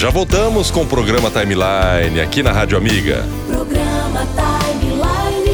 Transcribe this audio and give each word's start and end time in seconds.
Já 0.00 0.08
voltamos 0.08 0.70
com 0.70 0.80
o 0.80 0.86
programa 0.86 1.30
Timeline 1.30 2.22
aqui 2.22 2.42
na 2.42 2.52
Rádio 2.52 2.78
Amiga. 2.78 3.22
Programa 3.46 4.26
Timeline. 4.34 5.50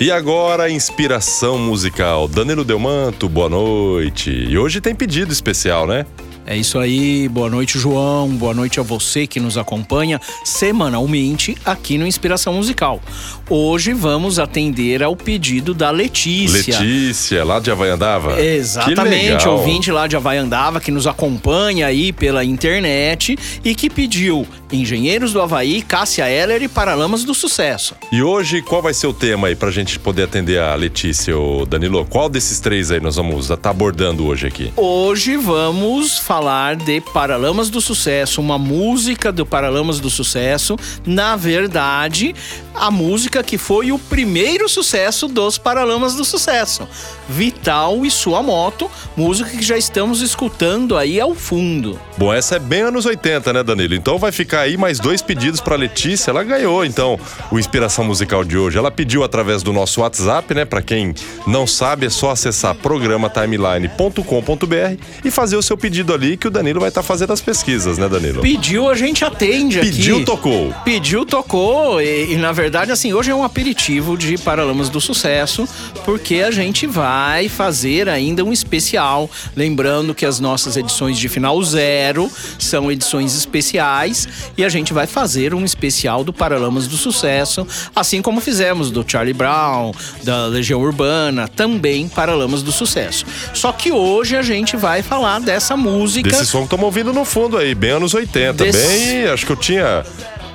E 0.00 0.10
agora, 0.10 0.68
inspiração 0.68 1.60
musical. 1.60 2.26
Danilo 2.26 2.64
Delmanto, 2.64 3.28
boa 3.28 3.48
noite. 3.48 4.32
E 4.32 4.58
hoje 4.58 4.80
tem 4.80 4.96
pedido 4.96 5.32
especial, 5.32 5.86
né? 5.86 6.06
É 6.48 6.56
isso 6.56 6.78
aí, 6.78 7.28
boa 7.28 7.50
noite, 7.50 7.76
João. 7.76 8.28
Boa 8.28 8.54
noite 8.54 8.78
a 8.78 8.82
você 8.82 9.26
que 9.26 9.40
nos 9.40 9.58
acompanha 9.58 10.20
semanalmente 10.44 11.56
aqui 11.64 11.98
no 11.98 12.06
Inspiração 12.06 12.54
Musical. 12.54 13.02
Hoje 13.50 13.92
vamos 13.92 14.38
atender 14.38 15.02
ao 15.02 15.16
pedido 15.16 15.74
da 15.74 15.90
Letícia. 15.90 16.78
Letícia, 16.78 17.44
lá 17.44 17.58
de 17.58 17.68
Havaiandava. 17.72 18.40
Exatamente, 18.40 19.48
ouvinte 19.48 19.90
lá 19.90 20.06
de 20.06 20.14
Havaiandava 20.14 20.78
que 20.78 20.92
nos 20.92 21.08
acompanha 21.08 21.88
aí 21.88 22.12
pela 22.12 22.44
internet 22.44 23.36
e 23.64 23.74
que 23.74 23.90
pediu 23.90 24.46
Engenheiros 24.72 25.32
do 25.32 25.42
Havaí, 25.42 25.82
Cássia 25.82 26.28
Eller 26.28 26.62
e 26.62 26.68
Paralamas 26.68 27.24
do 27.24 27.34
Sucesso. 27.34 27.96
E 28.12 28.22
hoje, 28.22 28.62
qual 28.62 28.80
vai 28.80 28.94
ser 28.94 29.08
o 29.08 29.12
tema 29.12 29.48
aí 29.48 29.56
pra 29.56 29.72
gente 29.72 29.98
poder 29.98 30.24
atender 30.24 30.60
a 30.60 30.74
Letícia, 30.76 31.36
ô 31.36 31.66
Danilo? 31.66 32.04
Qual 32.04 32.28
desses 32.28 32.60
três 32.60 32.92
aí 32.92 33.00
nós 33.00 33.16
vamos 33.16 33.50
estar 33.50 33.70
abordando 33.70 34.26
hoje 34.26 34.46
aqui? 34.46 34.72
Hoje 34.76 35.36
vamos 35.36 36.18
falar 36.18 36.35
de 36.84 37.00
Paralamas 37.00 37.70
do 37.70 37.80
Sucesso, 37.80 38.42
uma 38.42 38.58
música 38.58 39.32
do 39.32 39.46
Paralamas 39.46 40.00
do 40.00 40.10
Sucesso. 40.10 40.76
Na 41.06 41.34
verdade, 41.34 42.34
a 42.74 42.90
música 42.90 43.42
que 43.42 43.56
foi 43.56 43.90
o 43.90 43.98
primeiro 43.98 44.68
sucesso 44.68 45.28
dos 45.28 45.56
Paralamas 45.56 46.14
do 46.14 46.26
Sucesso. 46.26 46.86
Vital 47.26 48.04
e 48.04 48.10
sua 48.10 48.42
moto, 48.42 48.90
música 49.16 49.48
que 49.48 49.62
já 49.62 49.78
estamos 49.78 50.20
escutando 50.20 50.96
aí 50.96 51.18
ao 51.18 51.34
fundo. 51.34 51.98
Bom, 52.18 52.32
essa 52.32 52.56
é 52.56 52.58
bem 52.58 52.82
anos 52.82 53.06
80, 53.06 53.52
né, 53.54 53.62
Danilo? 53.62 53.94
Então 53.94 54.18
vai 54.18 54.30
ficar 54.30 54.60
aí 54.60 54.76
mais 54.76 55.00
dois 55.00 55.22
pedidos 55.22 55.60
pra 55.60 55.74
Letícia. 55.74 56.30
Ela 56.30 56.44
ganhou, 56.44 56.84
então, 56.84 57.18
o 57.50 57.58
Inspiração 57.58 58.04
Musical 58.04 58.44
de 58.44 58.58
hoje. 58.58 58.76
Ela 58.76 58.90
pediu 58.90 59.24
através 59.24 59.62
do 59.62 59.72
nosso 59.72 60.02
WhatsApp, 60.02 60.52
né? 60.52 60.66
Pra 60.66 60.82
quem 60.82 61.14
não 61.46 61.66
sabe, 61.66 62.06
é 62.06 62.10
só 62.10 62.30
acessar 62.30 62.74
programatimeline.com.br 62.74 65.02
e 65.24 65.30
fazer 65.30 65.56
o 65.56 65.62
seu 65.62 65.78
pedido 65.78 66.12
ali 66.12 66.25
que 66.34 66.48
o 66.48 66.50
Danilo 66.50 66.80
vai 66.80 66.88
estar 66.88 67.02
fazendo 67.02 67.34
as 67.34 67.42
pesquisas, 67.42 67.98
né, 67.98 68.08
Danilo? 68.08 68.40
Pediu, 68.40 68.88
a 68.88 68.94
gente 68.94 69.22
atende 69.22 69.78
aqui. 69.78 69.90
Pediu, 69.90 70.24
tocou. 70.24 70.74
Pediu, 70.82 71.26
tocou. 71.26 72.00
E, 72.00 72.32
e, 72.32 72.36
na 72.36 72.52
verdade, 72.52 72.90
assim, 72.90 73.12
hoje 73.12 73.30
é 73.30 73.34
um 73.34 73.44
aperitivo 73.44 74.16
de 74.16 74.38
Paralamas 74.38 74.88
do 74.88 74.98
Sucesso, 74.98 75.68
porque 76.06 76.36
a 76.36 76.50
gente 76.50 76.86
vai 76.86 77.50
fazer 77.50 78.08
ainda 78.08 78.42
um 78.42 78.52
especial. 78.52 79.30
Lembrando 79.54 80.14
que 80.14 80.24
as 80.24 80.40
nossas 80.40 80.78
edições 80.78 81.18
de 81.18 81.28
final 81.28 81.62
zero 81.62 82.30
são 82.58 82.90
edições 82.90 83.36
especiais 83.36 84.26
e 84.56 84.64
a 84.64 84.68
gente 84.70 84.94
vai 84.94 85.06
fazer 85.06 85.52
um 85.52 85.64
especial 85.64 86.24
do 86.24 86.32
Paralamas 86.32 86.86
do 86.86 86.96
Sucesso, 86.96 87.66
assim 87.94 88.22
como 88.22 88.40
fizemos 88.40 88.90
do 88.90 89.04
Charlie 89.06 89.34
Brown, 89.34 89.92
da 90.22 90.46
Legião 90.46 90.80
Urbana, 90.80 91.46
também 91.48 92.08
Paralamas 92.08 92.62
do 92.62 92.72
Sucesso. 92.72 93.26
Só 93.52 93.72
que 93.72 93.92
hoje 93.92 94.36
a 94.36 94.42
gente 94.42 94.76
vai 94.76 95.02
falar 95.02 95.40
dessa 95.40 95.76
música. 95.76 96.15
Desse 96.22 96.46
som 96.46 96.58
que 96.58 96.64
estamos 96.64 96.84
ouvindo 96.84 97.12
no 97.12 97.24
fundo 97.24 97.56
aí, 97.56 97.74
bem 97.74 97.90
anos 97.90 98.14
80. 98.14 98.64
Desse- 98.64 98.86
Bem, 98.86 99.26
acho 99.28 99.44
que 99.46 99.52
eu 99.52 99.56
tinha 99.56 100.04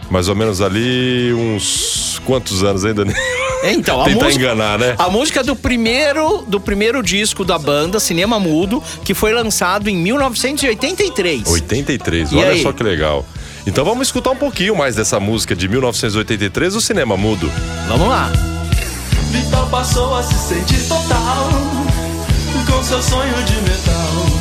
mais 0.09 0.28
ou 0.28 0.36
menos 0.36 0.62
ali 0.62 1.34
uns 1.34 2.20
quantos 2.26 2.64
anos 2.64 2.84
ainda? 2.86 3.04
Então, 3.64 4.02
a 4.02 4.06
Tentar 4.06 4.26
música, 4.26 4.44
enganar, 4.44 4.78
né? 4.80 4.95
A 4.98 5.09
música 5.09 5.44
do 5.44 5.56
primeiro, 5.56 6.44
do 6.48 6.59
primeiro 6.59 7.02
disco 7.02 7.45
da 7.45 7.58
banda, 7.58 8.00
Cinema 8.00 8.39
Mudo, 8.39 8.84
que 9.06 9.14
foi 9.14 9.32
lançado 9.34 9.89
em 9.89 9.95
1983. 9.95 11.48
83, 11.48 12.32
E 12.32 12.36
olha 12.38 12.50
aí? 12.50 12.62
só 12.62 12.72
que 12.73 12.84
legal. 12.84 13.26
Então 13.66 13.86
vamos 13.86 14.08
escutar 14.08 14.32
um 14.32 14.36
pouquinho 14.36 14.76
mais 14.76 14.95
dessa 14.95 15.20
música 15.20 15.56
de 15.56 15.67
1983, 15.67 16.76
o 16.76 16.82
Cinema 16.82 17.16
Mudo. 17.16 17.52
Vamos 17.88 18.08
lá. 18.09 18.32
Vital 19.32 19.67
passou 19.70 20.16
a 20.16 20.23
se 20.23 20.33
sentir 20.36 20.82
total 20.89 21.49
com 22.70 22.83
seu 22.83 23.02
sonho 23.02 23.36
de 23.45 23.54
metal. 23.61 24.41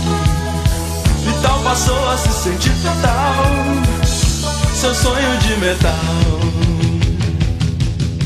Vital 1.40 1.62
passou 1.62 2.08
a 2.10 2.18
se 2.18 2.28
sentir 2.42 2.74
total, 2.82 3.44
seu 4.74 4.94
sonho 4.94 5.38
de 5.38 5.56
metal. 5.56 5.94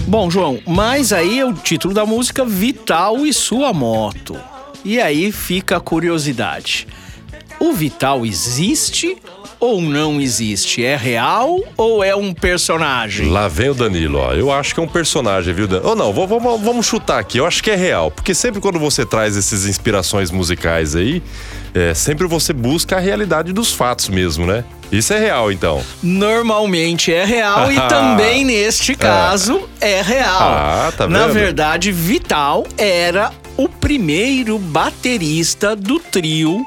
Bom, 0.08 0.28
João, 0.28 0.58
mas 0.66 1.12
aí 1.12 1.38
é 1.38 1.47
o 1.47 1.52
título 1.52 1.94
da 1.94 2.04
música 2.04 2.44
Vital 2.44 3.25
e 3.25 3.32
sua 3.32 3.72
moto. 3.72 4.36
E 4.84 5.00
aí 5.00 5.30
fica 5.30 5.76
a 5.76 5.80
curiosidade. 5.80 6.88
O 7.60 7.72
Vital 7.72 8.26
existe 8.26 9.16
ou 9.64 9.80
não 9.80 10.20
existe? 10.20 10.84
É 10.84 10.97
real 10.97 11.58
ou 11.76 12.02
é 12.04 12.14
um 12.14 12.32
personagem? 12.34 13.28
Lá 13.28 13.48
vem 13.48 13.70
o 13.70 13.75
Danilo, 13.75 14.19
ó. 14.19 14.32
Eu 14.32 14.52
acho 14.52 14.75
que 14.75 14.80
é 14.80 14.82
um 14.82 14.88
personagem, 14.88 15.52
viu, 15.54 15.66
Danilo? 15.66 15.88
Ou 15.91 15.97
não, 15.97 16.12
vamos, 16.12 16.60
vamos- 16.62 16.84
chutar 16.86 17.19
aqui. 17.19 17.38
Eu 17.38 17.47
acho 17.47 17.62
que 17.62 17.70
é 17.70 17.75
real. 17.76 18.10
Porque 18.10 18.34
sempre 18.34 18.60
quando 18.60 18.78
você 18.78 19.06
traz 19.06 19.36
essas 19.36 19.66
inspirações 19.66 20.30
musicais 20.30 20.94
aí, 20.94 21.22
é, 21.75 21.94
sempre 21.94 22.26
você 22.26 22.52
busca 22.52 22.97
a 22.97 23.00
realidade 23.00 23.52
dos 23.52 23.72
fatos 23.72 24.08
mesmo, 24.08 24.44
né? 24.47 24.64
Isso 24.92 25.12
é 25.14 25.19
real, 25.19 25.50
então. 25.50 25.82
Normalmente 26.02 27.12
é 27.12 27.25
real 27.25 27.70
e 27.72 27.81
também 27.88 28.44
neste 28.44 28.94
caso 28.94 29.69
é 29.81 30.02
real. 30.02 30.41
Ah, 30.42 30.92
tá 30.96 31.08
Na 31.08 31.20
vendo? 31.26 31.32
verdade, 31.34 31.91
Vital 31.91 32.66
era 32.76 33.32
o 33.56 33.69
primeiro 33.69 34.58
baterista 34.58 35.75
do 35.75 35.98
trio 35.98 36.64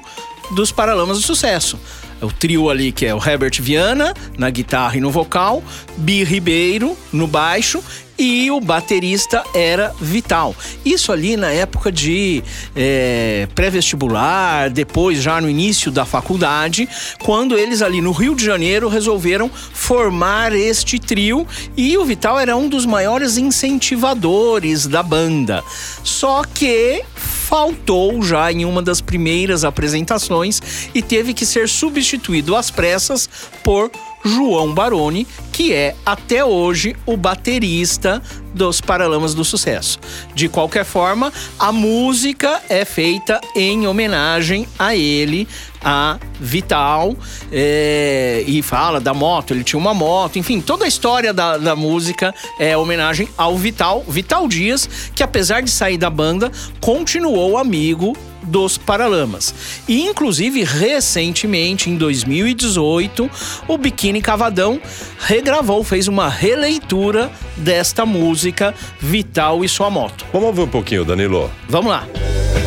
dos 0.51 0.71
Paralamas 0.71 1.17
do 1.19 1.23
Sucesso. 1.23 1.77
O 2.21 2.31
trio 2.31 2.69
ali 2.69 2.91
que 2.91 3.05
é 3.05 3.13
o 3.13 3.23
Herbert 3.23 3.61
Viana 3.61 4.13
na 4.37 4.49
guitarra 4.49 4.97
e 4.97 4.99
no 5.01 5.11
vocal, 5.11 5.63
Bi 5.97 6.23
Ribeiro 6.23 6.97
no 7.11 7.27
baixo 7.27 7.83
e 8.17 8.49
o 8.49 8.59
baterista 8.59 9.43
era 9.53 9.93
Vital. 10.01 10.55
Isso 10.83 11.11
ali 11.11 11.37
na 11.37 11.51
época 11.51 11.91
de 11.91 12.43
é, 12.75 13.47
pré-vestibular, 13.53 14.69
depois 14.69 15.21
já 15.21 15.39
no 15.39 15.49
início 15.49 15.91
da 15.91 16.05
faculdade, 16.05 16.89
quando 17.19 17.57
eles 17.57 17.81
ali 17.81 18.01
no 18.01 18.11
Rio 18.11 18.33
de 18.33 18.43
Janeiro 18.43 18.89
resolveram 18.89 19.49
formar 19.49 20.53
este 20.53 20.97
trio 20.99 21.45
e 21.75 21.97
o 21.97 22.05
Vital 22.05 22.39
era 22.39 22.57
um 22.57 22.67
dos 22.67 22.85
maiores 22.85 23.37
incentivadores 23.37 24.87
da 24.87 25.03
banda. 25.03 25.63
Só 26.03 26.43
que 26.43 27.03
faltou 27.47 28.21
já 28.21 28.51
em 28.51 28.65
uma 28.65 28.81
das 28.81 28.99
primeiras 28.99 29.63
apresentações 29.63 30.61
e 30.93 31.01
teve 31.01 31.33
que 31.33 31.45
ser 31.45 31.69
substituído 31.69 32.57
às 32.57 32.69
pressas 32.69 33.29
por 33.63 33.89
João 34.23 34.73
Baroni, 34.73 35.27
que 35.51 35.73
é 35.73 35.95
até 36.05 36.43
hoje 36.43 36.95
o 37.05 37.15
baterista 37.15 38.21
dos 38.53 38.81
Paralamas 38.81 39.33
do 39.33 39.45
Sucesso. 39.45 39.99
De 40.33 40.49
qualquer 40.49 40.83
forma, 40.83 41.31
a 41.59 41.71
música 41.71 42.61
é 42.69 42.83
feita 42.83 43.39
em 43.55 43.87
homenagem 43.87 44.67
a 44.77 44.95
ele, 44.95 45.47
a 45.81 46.17
Vital, 46.39 47.15
é, 47.51 48.43
e 48.45 48.61
fala 48.61 48.99
da 48.99 49.13
moto, 49.13 49.53
ele 49.53 49.63
tinha 49.63 49.79
uma 49.79 49.93
moto, 49.93 50.37
enfim, 50.37 50.59
toda 50.59 50.85
a 50.85 50.87
história 50.87 51.33
da, 51.33 51.57
da 51.57 51.75
música 51.75 52.33
é 52.59 52.75
homenagem 52.75 53.29
ao 53.37 53.57
Vital, 53.57 54.03
Vital 54.07 54.47
Dias, 54.47 54.89
que 55.15 55.23
apesar 55.23 55.61
de 55.61 55.71
sair 55.71 55.97
da 55.97 56.09
banda, 56.09 56.51
continuou 56.81 57.57
amigo 57.57 58.15
dos 58.47 58.77
Paralamas. 58.77 59.53
E 59.87 60.01
inclusive 60.01 60.63
recentemente, 60.63 61.89
em 61.89 61.97
2018, 61.97 63.29
o 63.67 63.77
Biquíni 63.77 64.21
Cavadão 64.21 64.79
regravou, 65.19 65.83
fez 65.83 66.07
uma 66.07 66.29
releitura 66.29 67.29
desta 67.55 68.05
música 68.05 68.73
Vital 68.99 69.63
e 69.63 69.69
sua 69.69 69.89
moto. 69.89 70.25
Vamos 70.31 70.47
ouvir 70.47 70.61
um 70.61 70.67
pouquinho, 70.67 71.05
Danilo. 71.05 71.51
Vamos 71.67 71.91
lá. 71.91 72.07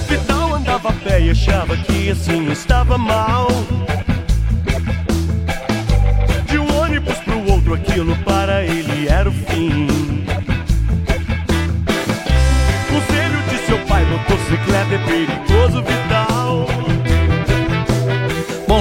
Vital 0.08 0.54
andava 0.54 0.90
a 0.90 0.92
pé 0.92 1.20
e 1.20 1.30
achava 1.30 1.76
que 1.76 2.10
assim 2.10 2.50
estava 2.50 2.96
mal. 2.98 3.48
De 6.46 6.58
um 6.58 6.80
ônibus 6.80 7.18
pro 7.18 7.50
outro, 7.50 7.74
aquilo 7.74 8.16
para 8.24 8.64
ele 8.64 9.08
era 9.08 9.28
o 9.28 9.32
fim. 9.32 10.09
Motocicleta 14.50 14.94
é 14.94 14.98
perigoso, 14.98 15.82
Vital. 15.82 16.19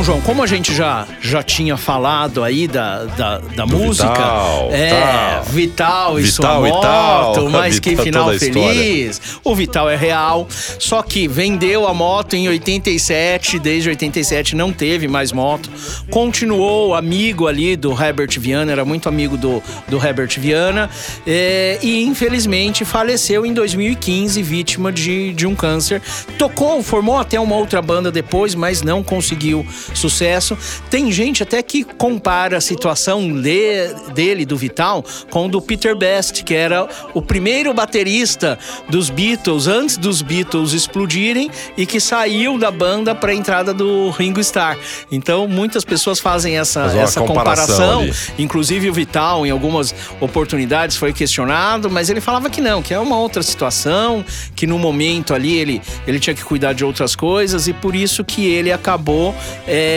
João, 0.10 0.22
como 0.22 0.42
a 0.42 0.48
gente 0.48 0.74
já, 0.74 1.06
já 1.22 1.44
tinha 1.44 1.78
falado 1.78 2.44
aí 2.44 2.68
da, 2.68 3.04
da, 3.04 3.38
da 3.38 3.66
música, 3.68 4.10
Vital, 4.10 4.70
é, 4.72 4.90
tal. 4.90 5.44
Vital 5.44 6.20
e 6.20 6.24
Vital 6.24 6.62
sua 6.62 6.68
moto, 6.68 7.50
mas 7.52 7.80
que 7.80 7.96
final 7.96 8.34
feliz. 8.34 9.22
O 9.44 9.54
Vital 9.54 9.88
é 9.88 9.96
real, 9.96 10.48
só 10.80 11.04
que 11.04 11.28
vendeu 11.28 11.88
a 11.88 11.94
moto 11.94 12.34
em 12.34 12.50
87, 12.50 13.60
desde 13.60 13.90
87 13.90 14.56
não 14.56 14.74
teve 14.74 15.08
mais 15.08 15.32
moto. 15.32 15.70
Continuou 16.10 16.96
amigo 16.96 17.46
ali 17.46 17.76
do 17.76 17.92
Herbert 17.92 18.40
Viana, 18.40 18.72
era 18.72 18.84
muito 18.84 19.08
amigo 19.08 19.38
do, 19.38 19.62
do 19.88 20.04
Herbert 20.04 20.40
Viana, 20.40 20.90
é, 21.28 21.78
e 21.84 22.02
infelizmente 22.02 22.84
faleceu 22.84 23.46
em 23.46 23.54
2015, 23.54 24.42
vítima 24.42 24.92
de, 24.92 25.34
de 25.34 25.46
um 25.46 25.54
câncer. 25.54 26.02
Tocou, 26.36 26.82
formou 26.82 27.20
até 27.20 27.40
uma 27.40 27.56
outra 27.56 27.80
banda 27.80 28.12
depois, 28.12 28.56
mas 28.56 28.82
não 28.82 29.04
conseguiu 29.04 29.64
sucesso. 30.00 30.57
Tem 30.90 31.12
gente 31.12 31.44
até 31.44 31.62
que 31.62 31.84
compara 31.84 32.57
a 32.57 32.62
situação 32.62 33.30
de- 33.42 33.94
dele, 34.13 34.46
do 34.46 34.57
Vital, 34.57 35.04
com 35.30 35.46
o 35.46 35.50
do 35.50 35.62
Peter 35.62 35.96
Best, 35.96 36.44
que 36.44 36.54
era 36.56 36.88
o 37.13 37.22
primeiro 37.22 37.74
baterista 37.74 38.57
dos 38.90 39.10
Beatles, 39.10 39.68
antes 39.68 39.98
dos 39.98 40.22
Beatles 40.22 40.74
explodirem, 40.74 41.50
e 41.78 41.86
que 41.86 42.00
saiu 42.00 42.57
da 42.57 42.72
banda 42.72 43.13
para 43.13 43.31
a 43.31 43.36
entrada 43.36 43.74
do 43.74 44.10
Ringo 44.12 44.40
Starr. 44.40 44.78
Então, 45.12 45.48
muitas 45.48 45.84
pessoas 45.84 46.19
fazem 46.19 46.57
essa, 46.57 46.81
essa 46.98 47.22
comparação 47.22 47.60
comparação. 48.06 48.34
Inclusive 48.38 48.90
o 48.90 48.94
Vital, 48.94 49.45
em 49.45 49.50
algumas 49.52 49.94
oportunidades, 50.19 50.95
foi 50.95 51.12
questionado, 51.13 51.90
mas 51.90 52.10
ele 52.10 52.22
falava 52.22 52.50
que 52.50 52.62
não, 52.62 52.81
que 52.81 52.94
é 52.94 53.00
uma 53.00 53.18
outra 53.18 53.42
situação, 53.44 54.24
que 54.56 54.66
no 54.68 54.78
momento 54.78 55.34
ali 55.34 55.57
ele, 55.57 55.81
ele 56.07 56.19
tinha 56.19 56.34
que 56.34 56.44
cuidar 56.44 56.74
de 56.74 56.84
outras 56.86 57.16
coisas 57.16 57.68
e 57.68 57.74
por 57.74 57.95
isso 57.95 58.24
que 58.24 58.45
ele 58.45 58.72
acabou 58.72 59.36
é, 59.68 59.89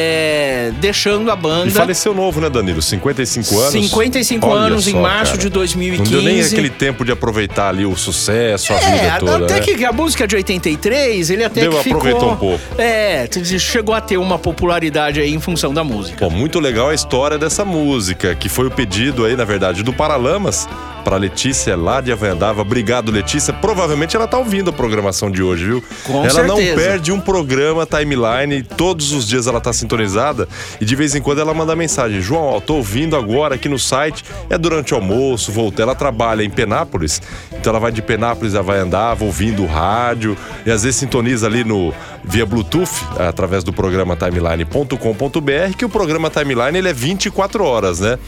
deixando 0.81 1.31
a 1.31 1.35
E 1.35 1.37
banda. 1.37 1.71
faleceu 1.71 2.15
novo, 2.15 2.41
né, 2.41 2.49
Danilo? 2.49 2.81
55 2.83 3.59
anos. 3.59 3.73
55 3.73 4.47
Olha 4.47 4.61
anos 4.67 4.89
em 4.89 4.93
só, 4.93 5.00
março 5.00 5.33
cara. 5.33 5.43
de 5.43 5.49
2015. 5.49 6.12
Não 6.12 6.21
deu 6.23 6.33
nem 6.33 6.43
aquele 6.43 6.71
tempo 6.71 7.05
de 7.05 7.12
aproveitar 7.12 7.69
ali 7.69 7.85
o 7.87 7.97
sucesso, 7.97 8.73
a 8.73 8.77
É, 8.77 8.99
vida 9.03 9.19
toda. 9.19 9.44
até 9.44 9.55
né? 9.55 9.61
que 9.61 9.85
a 9.85 9.93
música 9.93 10.27
de 10.27 10.37
83, 10.37 11.31
ele 11.31 11.44
até 11.44 11.62
Deu, 11.62 11.73
que 11.73 11.83
ficou... 11.83 11.99
aproveitou 11.99 12.33
um 12.33 12.37
pouco. 12.37 12.65
É, 12.79 13.29
chegou 13.59 13.94
a 13.94 14.00
ter 14.00 14.17
uma 14.17 14.39
popularidade 14.39 15.21
aí 15.21 15.33
em 15.33 15.41
função 15.41 15.73
da 15.73 15.85
música. 15.85 16.19
Pô, 16.19 16.31
muito 16.31 16.59
legal 16.61 16.89
a 16.89 16.94
história 16.94 17.39
dessa 17.39 17.65
música, 17.65 18.35
que 18.35 18.49
foi 18.49 18.67
o 18.67 18.71
pedido 18.71 19.25
aí, 19.25 19.37
na 19.37 19.44
verdade, 19.44 19.83
do 19.83 19.93
Paralamas 19.93 20.69
para 21.02 21.16
Letícia 21.16 21.76
lá 21.76 22.00
de 22.00 22.12
Avanhadava. 22.12 22.62
Obrigado, 22.62 23.12
Letícia. 23.12 23.52
Provavelmente 23.52 24.16
ela 24.16 24.26
tá 24.26 24.38
ouvindo 24.38 24.70
a 24.70 24.72
programação 24.72 25.31
de 25.31 25.43
hoje, 25.43 25.64
viu? 25.64 25.84
Com 26.04 26.25
ela 26.25 26.43
não 26.44 26.56
certeza. 26.56 26.81
perde 26.81 27.12
um 27.12 27.20
programa 27.20 27.87
timeline, 27.87 28.62
todos 28.62 29.12
os 29.12 29.26
dias 29.26 29.46
ela 29.46 29.60
tá 29.60 29.72
sintonizada 29.72 30.49
e 30.81 30.84
de 30.84 30.96
vez 30.96 31.14
em 31.14 31.20
quando 31.20 31.40
ela 31.40 31.52
manda 31.52 31.75
mensagem: 31.76 32.20
"João, 32.20 32.44
ó, 32.44 32.60
tô 32.60 32.76
ouvindo 32.76 33.16
agora 33.16 33.56
aqui 33.56 33.69
no 33.69 33.78
site, 33.78 34.25
é 34.49 34.56
durante 34.56 34.94
o 34.94 34.96
almoço, 34.96 35.52
voltei". 35.52 35.82
Ela 35.82 35.94
trabalha 35.94 36.43
em 36.43 36.50
Penápolis, 36.50 37.20
então 37.52 37.70
ela 37.70 37.81
vai 37.81 37.93
de 37.93 38.02
Penápolis 38.02 38.55
a 38.55 38.60
Avanhadava 38.60 39.25
ouvindo 39.25 39.62
o 39.62 39.66
rádio 39.66 40.37
e 40.64 40.70
às 40.70 40.82
vezes 40.82 40.96
sintoniza 40.96 41.46
ali 41.46 41.64
no 41.64 41.93
via 42.24 42.46
Bluetooth 42.46 42.90
através 43.19 43.64
do 43.64 43.72
programa 43.72 44.16
timeline.com.br, 44.16 45.76
que 45.76 45.84
o 45.84 45.88
programa 45.88 46.30
Timeline 46.30 46.78
ele 46.78 46.88
é 46.88 46.92
24 46.92 47.64
horas, 47.64 48.00
né? 48.00 48.19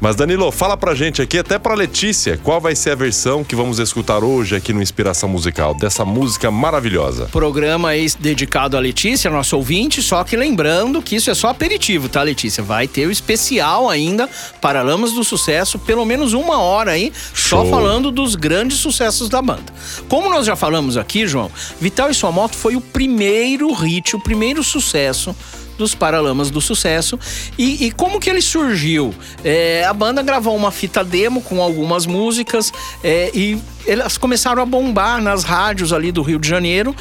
Mas 0.00 0.16
Danilo, 0.16 0.50
fala 0.50 0.76
pra 0.76 0.94
gente 0.94 1.20
aqui, 1.20 1.38
até 1.38 1.58
pra 1.58 1.74
Letícia, 1.74 2.38
qual 2.42 2.60
vai 2.60 2.74
ser 2.74 2.90
a 2.90 2.94
versão 2.94 3.44
que 3.44 3.54
vamos 3.54 3.78
escutar 3.78 4.24
hoje 4.24 4.56
aqui 4.56 4.72
no 4.72 4.82
Inspiração 4.82 5.28
Musical, 5.28 5.74
dessa 5.74 6.04
música 6.04 6.50
maravilhosa. 6.50 7.26
Programa 7.30 7.90
aí 7.90 8.06
dedicado 8.18 8.76
à 8.76 8.80
Letícia, 8.80 9.30
nosso 9.30 9.56
ouvinte, 9.56 10.02
só 10.02 10.24
que 10.24 10.36
lembrando 10.36 11.02
que 11.02 11.16
isso 11.16 11.30
é 11.30 11.34
só 11.34 11.48
aperitivo, 11.48 12.08
tá, 12.08 12.22
Letícia? 12.22 12.62
Vai 12.62 12.88
ter 12.88 13.06
o 13.06 13.10
especial 13.10 13.88
ainda, 13.88 14.28
Paralamas 14.60 15.12
do 15.12 15.22
Sucesso, 15.22 15.78
pelo 15.78 16.04
menos 16.04 16.32
uma 16.32 16.58
hora 16.58 16.92
aí, 16.92 17.12
só 17.34 17.62
Show. 17.62 17.70
falando 17.70 18.10
dos 18.10 18.34
grandes 18.34 18.78
sucessos 18.78 19.28
da 19.28 19.42
banda. 19.42 19.72
Como 20.08 20.30
nós 20.30 20.46
já 20.46 20.56
falamos 20.56 20.96
aqui, 20.96 21.26
João, 21.26 21.50
Vital 21.80 22.10
e 22.10 22.14
Sua 22.14 22.32
Moto 22.32 22.56
foi 22.56 22.76
o 22.76 22.80
primeiro 22.80 23.41
hit, 23.72 24.16
o 24.16 24.20
primeiro 24.20 24.62
sucesso 24.62 25.34
dos 25.76 25.94
Paralamas 25.94 26.50
do 26.50 26.60
Sucesso. 26.60 27.18
E, 27.58 27.86
e 27.86 27.90
como 27.90 28.20
que 28.20 28.30
ele 28.30 28.42
surgiu? 28.42 29.14
É, 29.44 29.84
a 29.84 29.92
banda 29.92 30.22
gravou 30.22 30.54
uma 30.56 30.70
fita 30.70 31.02
demo 31.02 31.40
com 31.42 31.60
algumas 31.60 32.06
músicas 32.06 32.72
é, 33.02 33.30
e 33.34 33.58
elas 33.86 34.16
começaram 34.16 34.62
a 34.62 34.66
bombar 34.66 35.20
nas 35.20 35.44
rádios 35.44 35.92
ali 35.92 36.12
do 36.12 36.22
Rio 36.22 36.38
de 36.38 36.48
Janeiro. 36.48 36.94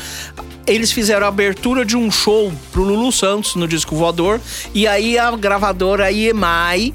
Eles 0.66 0.92
fizeram 0.92 1.26
a 1.26 1.30
abertura 1.30 1.84
de 1.84 1.98
um 1.98 2.10
show 2.12 2.52
pro 2.72 2.84
Lulu 2.84 3.12
Santos 3.12 3.56
no 3.56 3.68
disco 3.68 3.96
voador. 3.96 4.40
E 4.74 4.88
aí 4.88 5.18
a 5.18 5.32
gravadora 5.32 6.12
EMI 6.12 6.94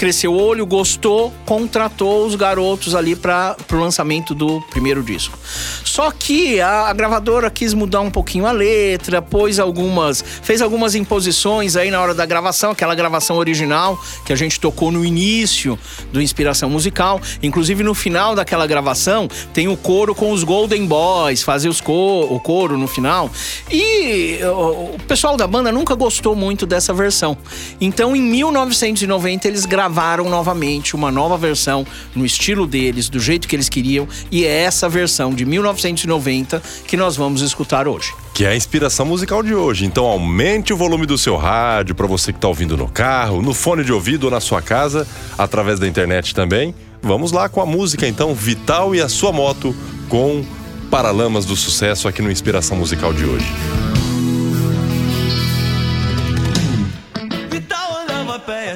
cresceu 0.00 0.32
o 0.32 0.42
olho, 0.42 0.64
gostou, 0.64 1.30
contratou 1.44 2.24
os 2.24 2.34
garotos 2.34 2.94
ali 2.94 3.14
para 3.14 3.54
o 3.70 3.76
lançamento 3.76 4.34
do 4.34 4.58
primeiro 4.70 5.02
disco. 5.02 5.38
Só 5.84 6.10
que 6.10 6.58
a, 6.58 6.86
a 6.86 6.92
gravadora 6.94 7.50
quis 7.50 7.74
mudar 7.74 8.00
um 8.00 8.10
pouquinho 8.10 8.46
a 8.46 8.50
letra, 8.50 9.20
pôs 9.20 9.58
algumas, 9.58 10.24
fez 10.42 10.62
algumas 10.62 10.94
imposições 10.94 11.76
aí 11.76 11.90
na 11.90 12.00
hora 12.00 12.14
da 12.14 12.24
gravação, 12.24 12.70
aquela 12.70 12.94
gravação 12.94 13.36
original 13.36 14.02
que 14.24 14.32
a 14.32 14.36
gente 14.36 14.58
tocou 14.58 14.90
no 14.90 15.04
início 15.04 15.78
do 16.10 16.22
Inspiração 16.22 16.70
Musical. 16.70 17.20
Inclusive 17.42 17.82
no 17.82 17.92
final 17.92 18.34
daquela 18.34 18.66
gravação 18.66 19.28
tem 19.52 19.68
o 19.68 19.76
coro 19.76 20.14
com 20.14 20.32
os 20.32 20.44
Golden 20.44 20.86
Boys, 20.86 21.42
fazer 21.42 21.68
os 21.68 21.78
co 21.82 22.22
o 22.22 22.40
coro 22.40 22.78
no 22.78 22.88
final. 22.88 23.30
E 23.70 24.38
o, 24.44 24.94
o 24.94 24.98
pessoal 25.06 25.36
da 25.36 25.46
banda 25.46 25.70
nunca 25.70 25.94
gostou 25.94 26.34
muito 26.34 26.64
dessa 26.64 26.94
versão. 26.94 27.36
Então 27.78 28.16
em 28.16 28.22
1990 28.22 29.46
eles 29.46 29.66
gravaram 29.66 29.89
novamente 29.90 30.94
uma 30.94 31.10
nova 31.10 31.36
versão 31.36 31.86
no 32.14 32.24
estilo 32.24 32.66
deles, 32.66 33.08
do 33.08 33.20
jeito 33.20 33.48
que 33.48 33.56
eles 33.56 33.68
queriam, 33.68 34.08
e 34.30 34.44
é 34.44 34.62
essa 34.62 34.88
versão 34.88 35.34
de 35.34 35.44
1990 35.44 36.62
que 36.86 36.96
nós 36.96 37.16
vamos 37.16 37.42
escutar 37.42 37.86
hoje. 37.86 38.12
Que 38.32 38.44
é 38.44 38.48
a 38.48 38.56
inspiração 38.56 39.04
musical 39.04 39.42
de 39.42 39.54
hoje. 39.54 39.84
Então 39.84 40.06
aumente 40.06 40.72
o 40.72 40.76
volume 40.76 41.06
do 41.06 41.18
seu 41.18 41.36
rádio 41.36 41.94
para 41.94 42.06
você 42.06 42.32
que 42.32 42.38
está 42.38 42.48
ouvindo 42.48 42.76
no 42.76 42.88
carro, 42.88 43.42
no 43.42 43.52
fone 43.52 43.84
de 43.84 43.92
ouvido 43.92 44.24
ou 44.24 44.30
na 44.30 44.40
sua 44.40 44.62
casa, 44.62 45.06
através 45.36 45.78
da 45.78 45.86
internet 45.86 46.34
também. 46.34 46.74
Vamos 47.02 47.32
lá 47.32 47.48
com 47.48 47.60
a 47.60 47.66
música 47.66 48.06
então 48.06 48.34
Vital 48.34 48.94
e 48.94 49.00
a 49.00 49.08
sua 49.08 49.32
moto 49.32 49.74
com 50.08 50.44
Paralamas 50.90 51.44
do 51.44 51.56
Sucesso 51.56 52.08
aqui 52.08 52.20
no 52.20 52.30
Inspiração 52.30 52.76
Musical 52.76 53.12
de 53.12 53.24
hoje. 53.24 53.89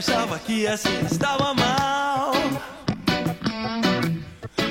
Achava 0.06 0.38
que 0.38 0.66
assim 0.66 1.00
estava 1.10 1.54
mal. 1.54 2.32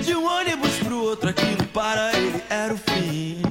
De 0.04 0.16
um 0.16 0.26
ônibus 0.26 0.76
pro 0.84 0.98
outro, 0.98 1.30
aquilo 1.30 1.64
para 1.74 2.16
ele 2.16 2.44
era 2.50 2.74
o 2.74 2.78
fim. 2.78 3.42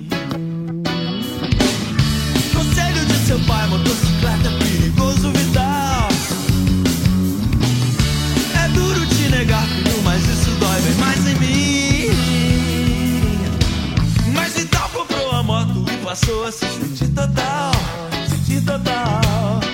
Conselho 2.55 3.05
de 3.06 3.14
seu 3.26 3.38
pai, 3.40 3.67
motocicleta 3.67 4.49
é 4.49 4.58
perigoso, 4.58 5.32
Vital. 5.32 6.08
É 8.64 8.69
duro 8.69 9.05
te 9.06 9.29
negar, 9.29 9.67
mas 10.05 10.23
isso 10.23 10.50
dói 10.61 10.81
bem 10.82 10.94
mais 10.94 11.26
em 11.26 11.34
mim. 11.34 12.11
Mas 14.32 14.52
Vital 14.55 14.88
comprou 14.90 15.32
a 15.32 15.43
moto 15.43 15.84
e 15.93 15.96
passou 16.05 16.44
a 16.44 16.52
se 16.52 16.64
sentir 16.67 17.08
total, 17.08 17.73
sentir 18.29 18.64
total. 18.64 19.72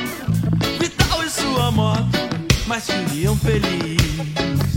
Sua 1.59 1.73
moto, 1.73 2.17
mas 2.69 2.85
queriam 2.85 3.35
feliz. 3.35 4.68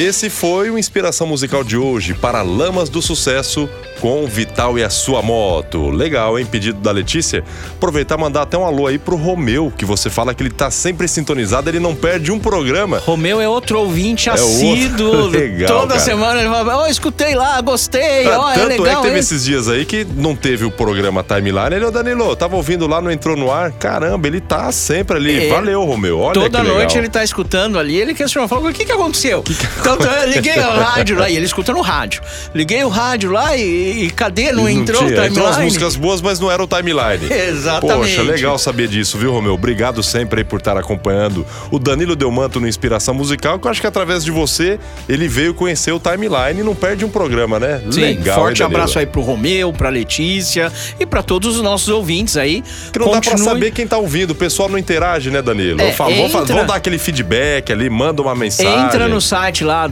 Esse 0.00 0.30
foi 0.30 0.70
o 0.70 0.78
Inspiração 0.78 1.26
Musical 1.26 1.64
de 1.64 1.76
hoje 1.76 2.14
para 2.14 2.40
Lamas 2.40 2.88
do 2.88 3.02
Sucesso 3.02 3.68
com 4.00 4.26
Vital 4.26 4.78
e 4.78 4.84
a 4.84 4.90
sua 4.90 5.22
moto. 5.22 5.90
Legal, 5.90 6.38
hein? 6.38 6.46
Pedido 6.46 6.80
da 6.80 6.90
Letícia. 6.90 7.42
Aproveitar 7.76 8.16
e 8.16 8.20
mandar 8.20 8.42
até 8.42 8.56
um 8.56 8.64
alô 8.64 8.86
aí 8.86 8.98
pro 8.98 9.16
Romeu, 9.16 9.72
que 9.76 9.84
você 9.84 10.08
fala 10.10 10.34
que 10.34 10.42
ele 10.42 10.50
tá 10.50 10.70
sempre 10.70 11.06
sintonizado, 11.08 11.68
ele 11.70 11.80
não 11.80 11.94
perde 11.94 12.30
um 12.32 12.38
programa. 12.38 12.98
Romeu 12.98 13.40
é 13.40 13.48
outro 13.48 13.78
ouvinte 13.80 14.28
É 14.28 14.32
assíduo. 14.32 15.08
outro. 15.24 15.28
Legal, 15.38 15.68
Toda 15.80 15.94
cara. 15.94 16.00
semana 16.00 16.40
ele 16.40 16.48
fala: 16.50 16.76
Ó, 16.78 16.86
escutei 16.86 17.34
lá, 17.34 17.60
gostei, 17.60 18.26
Ah, 18.26 18.40
ó, 18.40 18.50
é 18.50 18.54
Tanto 18.54 18.72
é 18.72 18.76
legal. 18.78 18.96
que 18.96 19.02
teve 19.02 19.14
hein?" 19.14 19.20
esses 19.20 19.44
dias 19.44 19.68
aí 19.68 19.84
que 19.84 20.04
não 20.16 20.34
teve 20.34 20.64
o 20.64 20.70
programa 20.70 21.22
Timeline. 21.22 21.74
Ele, 21.76 21.84
ô 21.84 21.90
Danilo, 21.90 22.34
tava 22.36 22.56
ouvindo 22.56 22.86
lá, 22.86 23.00
não 23.00 23.10
entrou 23.10 23.36
no 23.36 23.50
ar. 23.50 23.72
Caramba, 23.72 24.26
ele 24.26 24.40
tá 24.40 24.70
sempre 24.72 25.16
ali. 25.16 25.46
É. 25.46 25.50
Valeu, 25.50 25.84
Romeu. 25.84 26.18
Olha 26.20 26.34
Toda 26.34 26.50
que 26.58 26.64
legal. 26.64 26.78
noite 26.78 26.98
ele 26.98 27.08
tá 27.08 27.22
escutando 27.24 27.78
ali, 27.78 27.96
ele 27.96 28.14
questionou, 28.14 28.48
falou, 28.48 28.68
o 28.70 28.72
que 28.72 28.84
que 28.84 28.92
aconteceu? 28.92 29.42
Então 29.98 30.12
eu 30.12 30.28
liguei 30.30 30.58
o 30.58 30.70
rádio 30.80 31.18
lá, 31.18 31.30
e 31.30 31.36
ele 31.36 31.46
escuta 31.46 31.72
no 31.72 31.80
rádio. 31.80 32.20
Liguei 32.54 32.84
o 32.84 32.88
rádio 32.88 33.30
lá 33.32 33.56
e, 33.56 33.87
e 33.90 34.10
cadê? 34.10 34.52
Não, 34.52 34.68
entrou 34.68 35.02
o 35.02 35.06
tinha. 35.06 35.10
timeline? 35.16 35.30
Entrou 35.30 35.46
as 35.48 35.58
músicas 35.58 35.96
boas, 35.96 36.20
mas 36.20 36.38
não 36.40 36.50
era 36.50 36.62
o 36.62 36.66
timeline. 36.66 37.30
Exatamente. 37.30 37.96
Poxa, 38.16 38.22
legal 38.22 38.58
saber 38.58 38.88
disso, 38.88 39.18
viu, 39.18 39.32
Romeu? 39.32 39.54
Obrigado 39.54 40.02
sempre 40.02 40.40
aí 40.40 40.44
por 40.44 40.58
estar 40.58 40.76
acompanhando 40.76 41.46
o 41.70 41.78
Danilo 41.78 42.14
Delmanto 42.16 42.60
no 42.60 42.68
Inspiração 42.68 43.14
Musical, 43.14 43.58
que 43.58 43.66
eu 43.66 43.70
acho 43.70 43.80
que 43.80 43.86
através 43.86 44.24
de 44.24 44.30
você 44.30 44.78
ele 45.08 45.28
veio 45.28 45.54
conhecer 45.54 45.92
o 45.92 45.98
timeline 46.00 46.60
e 46.60 46.62
não 46.62 46.74
perde 46.74 47.04
um 47.04 47.08
programa, 47.08 47.58
né? 47.58 47.80
Sim, 47.90 48.00
legal, 48.00 48.38
forte 48.38 48.62
hein, 48.62 48.66
abraço 48.66 48.98
aí 48.98 49.06
pro 49.06 49.20
Romeu, 49.20 49.72
pra 49.72 49.88
Letícia 49.88 50.72
e 50.98 51.06
pra 51.06 51.22
todos 51.22 51.56
os 51.56 51.62
nossos 51.62 51.88
ouvintes 51.88 52.36
aí. 52.36 52.62
Que 52.92 52.98
não 52.98 53.06
dá 53.06 53.20
pra 53.20 53.30
Continue- 53.32 53.44
saber 53.44 53.70
quem 53.72 53.86
tá 53.86 53.96
ouvindo, 53.98 54.30
o 54.32 54.34
pessoal 54.34 54.68
não 54.68 54.78
interage, 54.78 55.30
né, 55.30 55.40
Danilo? 55.42 55.80
É, 55.80 55.92
falo, 55.92 56.12
entra- 56.12 56.44
vamos 56.44 56.66
dar 56.66 56.74
aquele 56.76 56.98
feedback 56.98 57.72
ali, 57.72 57.88
manda 57.90 58.22
uma 58.22 58.34
mensagem. 58.34 58.78
Entra 58.84 59.08
no 59.08 59.20
site 59.20 59.64
lá 59.64 59.86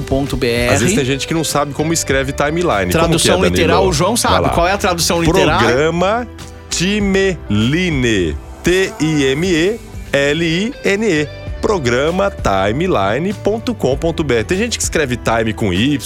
www.programatimeline.com.br. 0.00 0.72
Às 0.72 0.80
vezes 0.80 0.96
tem 0.96 1.04
gente 1.04 1.26
que 1.26 1.34
não 1.34 1.44
sabe 1.44 1.72
como 1.72 1.92
escreve 1.92 2.32
timeline. 2.32 2.90
Tradução 2.90 3.36
como 3.36 3.50
que 3.50 3.52
é, 3.52 3.56
literal, 3.62 3.86
o 3.86 3.92
João 3.92 4.16
Vai 4.16 4.18
sabe. 4.18 4.48
Qual 4.50 4.66
é 4.66 4.72
a 4.72 4.78
tradução 4.78 5.22
literal? 5.22 5.58
Programa 5.58 6.26
Timeline. 6.70 8.36
T-I-M-E-L-I-N-E. 8.62 9.80
Programa 11.60 12.30
timeline.com.br. 12.30 14.44
Tem 14.46 14.56
gente 14.56 14.78
que 14.78 14.82
escreve 14.82 15.18
time 15.18 15.52
com 15.52 15.70
Y. 15.74 15.98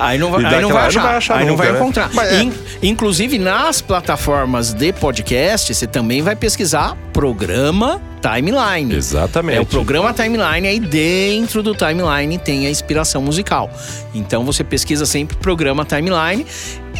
Aí 0.00 0.16
não 0.18 0.30
vai, 0.30 0.42
aí 0.42 0.62
não 0.62 0.70
vai 0.70 0.86
achar, 0.86 1.16
achar 1.16 1.36
aí 1.36 1.44
não 1.44 1.52
nunca, 1.52 1.64
vai 1.64 1.72
né? 1.72 1.78
encontrar. 1.78 2.08
Mas 2.14 2.32
é, 2.32 2.42
In- 2.42 2.52
inclusive 2.82 3.38
nas 3.38 3.82
plataformas 3.82 4.72
de 4.72 4.90
podcast, 4.94 5.74
você 5.74 5.86
também 5.86 6.22
vai 6.22 6.34
pesquisar 6.34 6.96
programa 7.12 8.00
Timeline. 8.20 8.94
Exatamente. 8.94 9.58
É 9.58 9.60
o 9.60 9.66
programa 9.66 10.12
Timeline, 10.12 10.66
aí 10.68 10.78
dentro 10.80 11.62
do 11.62 11.74
Timeline 11.74 12.38
tem 12.38 12.66
a 12.66 12.70
inspiração 12.70 13.20
musical. 13.20 13.70
Então 14.14 14.44
você 14.44 14.62
pesquisa 14.62 15.04
sempre 15.06 15.36
programa 15.36 15.84
Timeline 15.84 16.46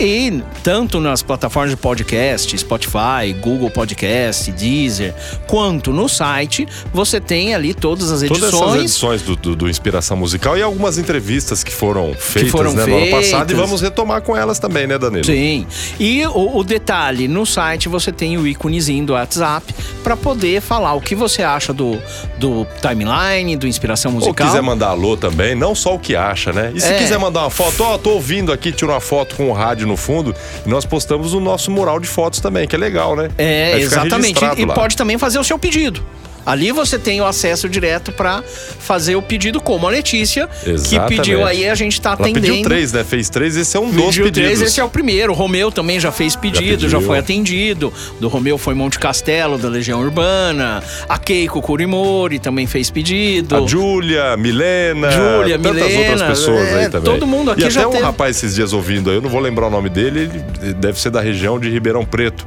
e 0.01 0.43
tanto 0.65 0.99
nas 1.01 1.23
plataformas 1.23 1.71
de 1.71 1.77
podcast, 1.77 2.57
Spotify, 2.59 3.33
Google 3.41 3.71
Podcast, 3.71 4.51
Deezer, 4.51 5.15
quanto 5.47 5.93
no 5.93 6.09
site, 6.09 6.67
você 6.93 7.21
tem 7.21 7.55
ali 7.55 7.73
todas 7.75 8.11
as 8.11 8.23
Todas 8.23 8.39
essas 8.43 8.53
edições. 8.55 8.81
edições 8.81 9.23
do, 9.23 9.37
do- 9.37 9.55
do 9.55 9.69
Inspiração 9.69 10.17
Musical 10.17 10.57
e 10.59 10.63
algumas 10.63 10.97
entrevistas 10.99 11.63
que 11.63 11.71
foram 11.73 12.15
feitas 12.15 12.51
foram 12.51 12.73
né, 12.73 12.87
no 12.87 12.97
ano 12.97 13.11
passado 13.11 13.45
e 13.45 13.55
feitas. 13.55 13.57
vamos 13.57 13.81
retomar 13.83 14.23
com 14.23 14.35
elas 14.37 14.59
também, 14.59 14.87
né, 14.87 14.99
Danilo? 14.99 15.25
Sim. 15.27 15.67
E 16.01 16.25
o, 16.27 16.57
o 16.57 16.65
detalhe, 16.65 17.29
no 17.29 17.45
site 17.47 17.89
você 17.89 18.11
tem 18.11 18.39
o 18.39 18.47
íconezinho 18.47 19.05
do 19.07 19.13
WhatsApp 19.13 19.73
para 20.03 20.17
poder 20.17 20.61
falar 20.61 20.95
o 20.95 21.01
que 21.01 21.15
você 21.15 21.43
acha 21.43 21.73
do, 21.73 21.99
do 22.39 22.67
timeline, 22.81 23.57
do 23.57 23.67
inspiração 23.67 24.11
Ou 24.13 24.19
musical. 24.19 24.47
quiser 24.47 24.61
mandar 24.63 24.89
alô 24.89 25.17
também, 25.17 25.55
não 25.55 25.75
só 25.75 25.95
o 25.95 25.99
que 25.99 26.15
acha, 26.17 26.53
né? 26.53 26.73
E 26.75 26.81
se 26.81 26.93
É. 26.93 26.99
quiser 26.99 27.19
mandar 27.19 27.41
uma 27.43 27.51
foto, 27.51 27.83
ó, 27.85 27.97
tô 27.99 28.11
ouvindo 28.11 28.53
aqui, 28.53 28.73
tira 28.73 28.91
uma 28.93 29.01
foto 29.01 29.37
com 29.37 29.49
o 29.49 29.53
rádio 29.53 29.87
no 29.87 29.97
fundo, 29.97 30.35
e 30.67 30.69
nós 30.69 30.85
postamos 30.85 31.33
o 31.35 31.41
nosso 31.41 31.71
mural 31.71 31.99
de 32.01 32.07
fotos 32.09 32.41
também, 32.41 32.67
que 32.67 32.75
é 32.75 32.79
legal, 32.79 33.15
né? 33.17 33.31
É, 33.39 33.71
Vai 33.73 33.81
exatamente. 33.83 34.41
E 34.59 34.65
lá. 34.65 34.75
pode 34.75 34.97
também 34.97 35.17
fazer 35.19 35.39
o 35.39 35.45
seu 35.45 35.59
pedido. 35.59 36.05
Ali 36.45 36.73
você 36.73 36.99
tem 36.99 37.21
o 37.21 37.25
acesso 37.27 37.69
direto 37.69 38.11
para 38.13 38.43
fazer 38.43 39.17
o 39.17 39.23
pedido, 39.23 39.61
como 39.61 39.87
a 39.87 39.91
Letícia, 39.91 40.49
que 40.63 40.71
Exatamente. 40.71 41.17
pediu 41.17 41.45
aí, 41.47 41.69
a 41.69 41.75
gente 41.75 42.01
tá 42.01 42.11
Ela 42.11 42.21
atendendo. 42.21 42.47
pediu 42.47 42.63
três, 42.65 42.93
né? 42.93 43.05
Fez 43.05 43.29
três, 43.31 43.57
esse 43.57 43.77
é 43.77 43.81
um 43.81 43.91
dos 43.91 44.07
Pediu 44.07 44.25
pedidos. 44.25 44.49
três, 44.51 44.63
esse 44.63 44.81
é 44.81 44.85
o 44.85 44.89
primeiro. 44.89 45.33
O 45.33 45.35
Romeu 45.37 45.71
também 45.71 46.01
já 46.01 46.11
fez 46.11 46.35
pedido, 46.35 46.89
já, 46.89 46.97
pediu. 46.99 47.03
foi 47.03 47.19
atendido. 47.19 47.93
Do 48.21 48.29
Romeu 48.29 48.59
foi 48.59 48.75
Monte 48.75 48.99
Castelo, 48.99 49.57
da 49.59 49.69
Legião 49.69 50.01
Urbana. 50.01 50.83
A 51.09 51.19
Keiko 51.19 51.61
Kurimori 51.63 52.39
também 52.39 52.67
fez 52.67 52.91
pedido. 52.91 53.57
A 53.57 53.67
Júlia, 53.67 54.37
Milena, 54.37 55.11
Júlia, 55.11 55.59
tantas 55.59 55.87
Milena, 55.87 56.11
outras 56.11 56.23
pessoas 56.39 56.69
é, 56.69 56.79
aí 56.85 56.89
também. 56.91 57.13
todo 57.13 57.27
mundo 57.27 57.51
aqui 57.53 57.65
e 57.65 57.71
já 57.71 57.81
até 57.83 57.89
um 57.89 57.93
teve. 57.93 58.05
rapaz 58.05 58.37
esses 58.37 58.55
dias 58.55 58.73
ouvindo 58.73 59.11
aí, 59.11 59.17
eu 59.17 59.23
não 59.23 59.31
vou 59.31 59.41
lembrar 59.41 59.69
o 59.69 59.71
nome 59.71 59.89
dele, 59.89 60.31
ele 60.61 60.75
deve 60.75 60.99
ser 61.01 61.11
da 61.11 61.21
região 61.21 61.59
de 61.59 61.71
Ribeirão 61.71 62.05
Preto. 62.05 62.45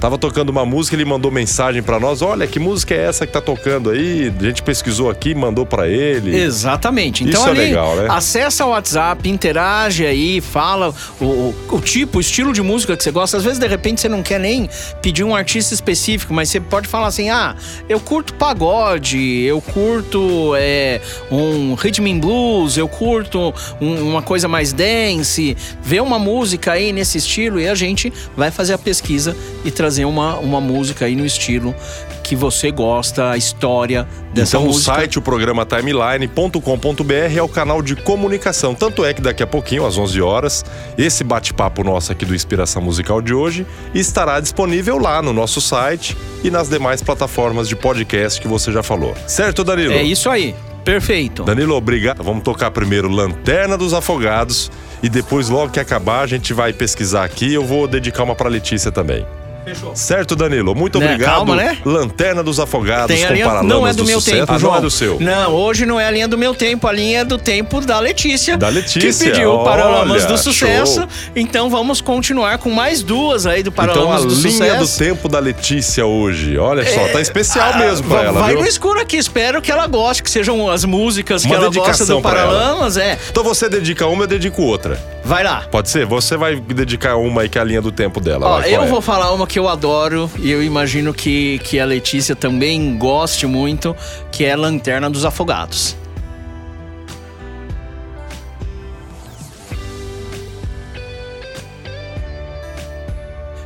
Tava 0.00 0.18
tocando 0.18 0.50
uma 0.50 0.64
música, 0.66 0.94
ele 0.94 1.06
mandou 1.06 1.30
mensagem 1.30 1.82
pra 1.82 1.98
nós, 1.98 2.20
olha, 2.20 2.46
que 2.46 2.58
música 2.58 2.94
é 2.94 3.04
essa 3.06 3.26
que 3.26 3.32
tá 3.32 3.40
tocando 3.40 3.88
aí? 3.90 4.30
A 4.38 4.42
gente 4.44 4.62
pesquisou 4.62 5.08
aqui, 5.08 5.34
mandou 5.34 5.64
pra 5.64 5.88
ele. 5.88 6.36
Exatamente. 6.36 7.24
Então 7.24 7.40
Isso 7.40 7.48
é 7.48 7.50
ali, 7.52 7.60
legal, 7.60 7.96
né? 7.96 8.06
acessa 8.10 8.66
o 8.66 8.70
WhatsApp, 8.70 9.26
interage 9.28 10.04
aí, 10.04 10.42
fala 10.42 10.94
o, 11.18 11.24
o, 11.24 11.54
o 11.72 11.80
tipo, 11.80 12.18
o 12.18 12.20
estilo 12.20 12.52
de 12.52 12.60
música 12.60 12.94
que 12.94 13.02
você 13.02 13.10
gosta. 13.10 13.38
Às 13.38 13.44
vezes, 13.44 13.58
de 13.58 13.66
repente, 13.66 14.02
você 14.02 14.08
não 14.08 14.22
quer 14.22 14.38
nem 14.38 14.68
pedir 15.00 15.24
um 15.24 15.34
artista 15.34 15.72
específico, 15.72 16.34
mas 16.34 16.50
você 16.50 16.60
pode 16.60 16.86
falar 16.88 17.06
assim: 17.06 17.30
ah, 17.30 17.56
eu 17.88 17.98
curto 17.98 18.34
pagode, 18.34 19.18
eu 19.44 19.62
curto 19.62 20.52
é, 20.56 21.00
um 21.30 21.72
rhythm 21.74 22.06
and 22.06 22.18
blues, 22.18 22.76
eu 22.76 22.86
curto 22.86 23.52
um- 23.80 24.10
uma 24.10 24.20
coisa 24.20 24.46
mais 24.46 24.74
dance. 24.74 25.56
Vê 25.82 26.00
uma 26.00 26.18
música 26.18 26.72
aí 26.72 26.92
nesse 26.92 27.16
estilo 27.16 27.58
e 27.58 27.66
a 27.66 27.74
gente 27.74 28.12
vai 28.36 28.50
fazer 28.50 28.74
a 28.74 28.78
pesquisa 28.78 29.34
e 29.64 29.70
trazer 29.70 29.85
uma, 30.04 30.36
uma 30.36 30.60
música 30.60 31.04
aí 31.04 31.14
no 31.16 31.24
estilo 31.24 31.74
que 32.22 32.34
você 32.34 32.72
gosta, 32.72 33.30
a 33.30 33.36
história 33.36 34.06
dessa 34.34 34.56
Então, 34.56 34.66
música. 34.66 34.92
o 34.92 34.94
site, 34.96 35.18
o 35.18 35.22
programa 35.22 35.64
timeline.com.br 35.64 37.12
é 37.36 37.42
o 37.42 37.48
canal 37.48 37.80
de 37.80 37.94
comunicação. 37.94 38.74
Tanto 38.74 39.04
é 39.04 39.14
que 39.14 39.20
daqui 39.22 39.42
a 39.42 39.46
pouquinho, 39.46 39.86
às 39.86 39.96
11 39.96 40.20
horas, 40.20 40.64
esse 40.98 41.22
bate-papo 41.22 41.84
nosso 41.84 42.10
aqui 42.10 42.24
do 42.24 42.34
Inspiração 42.34 42.82
Musical 42.82 43.22
de 43.22 43.32
hoje 43.32 43.64
estará 43.94 44.40
disponível 44.40 44.98
lá 44.98 45.22
no 45.22 45.32
nosso 45.32 45.60
site 45.60 46.16
e 46.42 46.50
nas 46.50 46.68
demais 46.68 47.00
plataformas 47.02 47.68
de 47.68 47.76
podcast 47.76 48.40
que 48.40 48.48
você 48.48 48.72
já 48.72 48.82
falou. 48.82 49.14
Certo, 49.26 49.62
Danilo? 49.62 49.92
É 49.92 50.02
isso 50.02 50.28
aí. 50.28 50.54
Perfeito. 50.84 51.42
Danilo, 51.44 51.74
obrigado. 51.74 52.22
Vamos 52.22 52.42
tocar 52.44 52.70
primeiro 52.70 53.08
Lanterna 53.08 53.76
dos 53.76 53.92
Afogados 53.92 54.70
e 55.02 55.08
depois, 55.08 55.48
logo 55.48 55.72
que 55.72 55.80
acabar, 55.80 56.20
a 56.22 56.26
gente 56.26 56.52
vai 56.52 56.72
pesquisar 56.72 57.24
aqui. 57.24 57.52
Eu 57.52 57.64
vou 57.64 57.86
dedicar 57.88 58.22
uma 58.24 58.34
pra 58.34 58.48
Letícia 58.48 58.90
também. 58.92 59.26
Fechou. 59.66 59.96
Certo, 59.96 60.36
Danilo? 60.36 60.76
Muito 60.76 61.00
Né, 61.00 61.06
obrigado. 61.06 61.34
calma, 61.34 61.56
né? 61.56 61.76
Lanterna 61.84 62.40
dos 62.40 62.60
Afogados 62.60 63.08
Tem 63.08 63.24
a 63.24 63.26
com 63.26 63.34
linha, 63.34 63.46
Paralamas 63.46 63.68
não 63.76 63.84
é 63.86 63.92
do, 63.92 64.04
meu 64.04 64.20
Sucesso. 64.20 64.36
tempo, 64.38 64.52
Ah, 64.52 64.58
João. 64.58 64.72
não 64.74 64.78
é 64.78 64.82
do 64.82 64.90
seu. 64.92 65.18
Não, 65.20 65.52
hoje 65.54 65.84
não 65.84 65.98
é 65.98 66.06
a 66.06 66.10
linha 66.12 66.28
do 66.28 66.38
meu 66.38 66.54
tempo, 66.54 66.86
a 66.86 66.92
linha 66.92 67.18
é 67.20 67.24
do 67.24 67.36
tempo 67.36 67.80
da 67.80 67.98
Letícia. 67.98 68.56
Da 68.56 68.68
Letícia, 68.68 69.26
Que 69.26 69.32
pediu 69.32 69.50
o 69.54 69.64
Paralamas 69.64 70.22
olha, 70.22 70.32
do 70.32 70.38
Sucesso. 70.38 71.00
show. 71.00 71.08
Então 71.34 71.68
vamos 71.68 72.00
continuar 72.00 72.58
com 72.58 72.70
mais 72.70 73.02
duas 73.02 73.44
aí 73.44 73.64
do 73.64 73.70
Então 73.70 73.84
a 73.84 73.88
Paralamas 73.88 74.24
do 74.24 74.34
linha 74.48 74.74
do 74.76 74.86
Sucesso. 74.86 74.98
tempo 74.98 75.28
da 75.28 75.40
Letícia 75.40 76.06
hoje. 76.06 76.56
Olha 76.56 76.84
só, 76.88 77.08
tá 77.08 77.20
especial 77.20 77.70
Ah, 77.74 77.78
mesmo 77.78 78.06
pra 78.08 78.22
ela, 78.22 78.40
Vai 78.40 78.52
viu? 78.52 78.60
no 78.60 78.68
escuro 78.68 79.00
aqui, 79.00 79.16
espero 79.16 79.60
que 79.60 79.72
ela 79.72 79.88
goste, 79.88 80.22
que 80.22 80.30
sejam 80.30 80.70
as 80.70 80.84
músicas 80.84 81.42
que 81.42 81.48
Uma 81.48 81.56
ela 81.56 81.70
gosta 81.70 82.06
do. 82.06 82.22
Paralamas. 82.22 82.96
É, 82.96 83.18
Então 83.30 83.42
você 83.42 83.68
dedica 83.68 84.06
uma, 84.06 84.22
eu 84.22 84.28
dedico 84.28 84.62
outra. 84.62 84.96
vai 85.24 85.42
lá. 85.42 85.66
Pode 85.72 85.90
ser? 85.90 86.06
Você 86.06 86.36
vai 86.36 86.54
dedicar 86.54 87.16
uma 87.16 87.42
aí 87.42 87.48
que 87.48 87.58
é 87.58 87.60
a 87.60 87.64
linha 87.64 87.82
do 87.82 87.90
tempo 87.90 88.20
dela. 88.20 88.46
Ó, 88.46 88.58
vai, 88.60 88.72
eu 88.72 88.82
é? 88.84 88.86
vou 88.86 89.00
falar 89.00 89.32
uma 89.32 89.44
que 89.44 89.55
eu 89.58 89.68
adoro 89.68 90.30
e 90.38 90.50
eu 90.50 90.62
imagino 90.62 91.14
que, 91.14 91.58
que 91.60 91.78
a 91.78 91.84
Letícia 91.84 92.36
também 92.36 92.96
goste 92.98 93.46
muito, 93.46 93.94
que 94.30 94.44
é 94.44 94.54
Lanterna 94.56 95.08
dos 95.08 95.24
Afogados. 95.24 95.96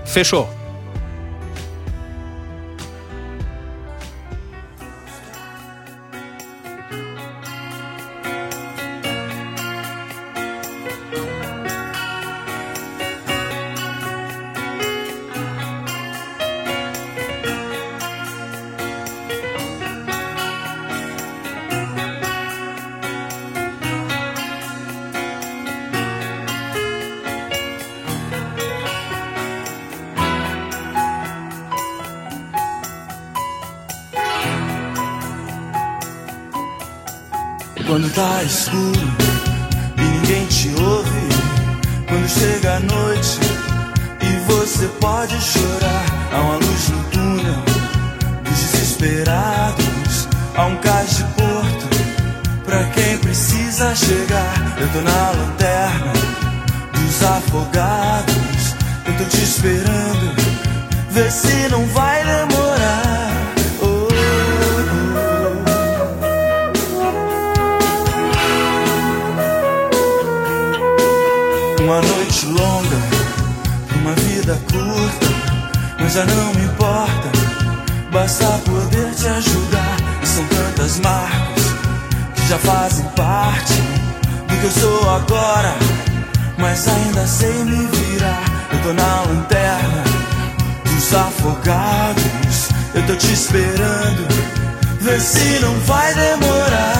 Fechou. 0.04 0.59
Chegar. 53.94 54.76
Eu 54.78 54.88
tô 54.88 55.00
na 55.00 55.30
lanterna 55.30 56.12
dos 56.92 57.22
afogados. 57.22 58.74
Eu 59.06 59.16
tô 59.16 59.24
te 59.24 59.42
esperando. 59.42 60.34
Vê 61.10 61.30
se 61.30 61.68
não 61.70 61.84
vai 61.86 62.24
demorar. 62.24 63.30
Oh. 63.82 64.08
Uma 71.82 72.00
noite 72.00 72.46
longa, 72.46 72.96
uma 73.96 74.12
vida 74.14 74.58
curta, 74.70 75.26
mas 75.98 76.12
já 76.12 76.24
não 76.24 76.54
me 76.54 76.64
importa. 76.64 77.30
Basta 78.12 78.46
poder 78.64 79.14
te 79.14 79.26
ajudar. 79.26 79.96
São 80.22 80.44
tantas 80.46 81.00
marcas 81.00 81.49
já 82.50 82.58
fazem 82.58 83.04
parte 83.10 83.74
do 84.48 84.60
que 84.60 84.64
eu 84.64 84.70
sou 84.72 85.08
agora, 85.08 85.72
mas 86.58 86.88
ainda 86.88 87.24
sei 87.24 87.52
me 87.62 87.86
virar. 87.86 88.42
Eu 88.72 88.82
tô 88.82 88.92
na 88.92 89.20
lanterna 89.20 90.02
dos 90.84 91.14
afogados. 91.14 92.68
Eu 92.92 93.06
tô 93.06 93.14
te 93.14 93.32
esperando, 93.32 94.26
vê 95.00 95.20
se 95.20 95.60
não 95.60 95.78
vai 95.86 96.12
demorar. 96.12 96.99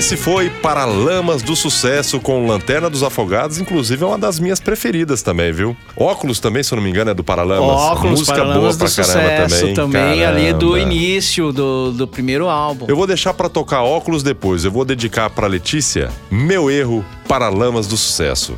Esse 0.00 0.16
foi 0.16 0.48
Paralamas 0.48 1.42
do 1.42 1.54
Sucesso 1.54 2.18
com 2.20 2.46
Lanterna 2.46 2.88
dos 2.88 3.02
Afogados, 3.02 3.58
inclusive 3.58 4.02
é 4.02 4.06
uma 4.06 4.16
das 4.16 4.40
minhas 4.40 4.58
preferidas 4.58 5.20
também, 5.20 5.52
viu? 5.52 5.76
Óculos 5.94 6.40
também, 6.40 6.62
se 6.62 6.72
eu 6.72 6.76
não 6.76 6.82
me 6.82 6.88
engano, 6.88 7.10
é 7.10 7.14
do 7.14 7.22
Paralamas. 7.22 7.68
Óculos, 7.68 8.20
Música 8.20 8.32
Paralamas 8.32 8.60
boa 8.62 8.72
do 8.72 8.78
pra 8.94 9.04
caramba 9.04 9.48
Sucesso, 9.50 9.74
também. 9.74 10.24
ali 10.24 10.54
do 10.54 10.78
início 10.78 11.52
do, 11.52 11.92
do 11.92 12.08
primeiro 12.08 12.48
álbum. 12.48 12.86
Eu 12.88 12.96
vou 12.96 13.06
deixar 13.06 13.34
pra 13.34 13.50
tocar 13.50 13.82
óculos 13.82 14.22
depois. 14.22 14.64
Eu 14.64 14.70
vou 14.70 14.86
dedicar 14.86 15.28
pra 15.28 15.46
Letícia 15.46 16.10
Meu 16.30 16.70
Erro, 16.70 17.04
Paralamas 17.28 17.86
do 17.86 17.98
Sucesso. 17.98 18.56